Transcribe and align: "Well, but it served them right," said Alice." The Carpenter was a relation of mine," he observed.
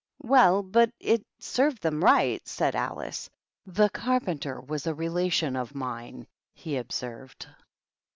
"Well, 0.23 0.63
but 0.63 0.91
it 0.99 1.23
served 1.37 1.83
them 1.83 2.03
right," 2.03 2.41
said 2.47 2.75
Alice." 2.75 3.29
The 3.77 3.87
Carpenter 3.89 4.59
was 4.59 4.87
a 4.87 4.95
relation 4.95 5.55
of 5.55 5.75
mine," 5.75 6.25
he 6.55 6.77
observed. 6.77 7.45